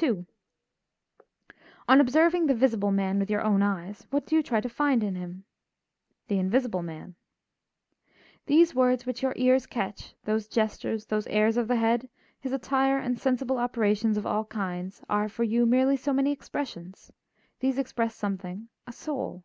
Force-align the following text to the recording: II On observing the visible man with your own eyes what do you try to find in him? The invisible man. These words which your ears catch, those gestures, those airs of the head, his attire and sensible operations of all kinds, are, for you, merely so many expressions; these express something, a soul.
II 0.00 0.24
On 1.88 2.00
observing 2.00 2.46
the 2.46 2.54
visible 2.54 2.92
man 2.92 3.18
with 3.18 3.28
your 3.28 3.42
own 3.42 3.60
eyes 3.60 4.06
what 4.10 4.24
do 4.24 4.36
you 4.36 4.40
try 4.40 4.60
to 4.60 4.68
find 4.68 5.02
in 5.02 5.16
him? 5.16 5.42
The 6.28 6.38
invisible 6.38 6.84
man. 6.84 7.16
These 8.46 8.72
words 8.76 9.04
which 9.04 9.20
your 9.20 9.32
ears 9.34 9.66
catch, 9.66 10.14
those 10.26 10.46
gestures, 10.46 11.06
those 11.06 11.26
airs 11.26 11.56
of 11.56 11.66
the 11.66 11.74
head, 11.74 12.08
his 12.38 12.52
attire 12.52 12.98
and 13.00 13.18
sensible 13.18 13.58
operations 13.58 14.16
of 14.16 14.26
all 14.26 14.44
kinds, 14.44 15.02
are, 15.10 15.28
for 15.28 15.42
you, 15.42 15.66
merely 15.66 15.96
so 15.96 16.12
many 16.12 16.30
expressions; 16.30 17.10
these 17.58 17.76
express 17.76 18.14
something, 18.14 18.68
a 18.86 18.92
soul. 18.92 19.42